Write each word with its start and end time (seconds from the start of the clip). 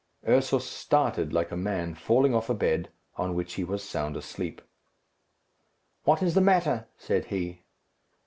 Ursus 0.27 0.65
started 0.67 1.31
like 1.31 1.51
a 1.51 1.55
man 1.55 1.93
falling 1.93 2.33
off 2.33 2.49
a 2.49 2.55
bed, 2.55 2.89
on 3.17 3.35
which 3.35 3.53
he 3.53 3.63
was 3.63 3.83
sound 3.87 4.17
asleep. 4.17 4.59
"What 6.05 6.23
is 6.23 6.33
the 6.33 6.41
matter?" 6.41 6.87
said 6.97 7.25
he. 7.25 7.61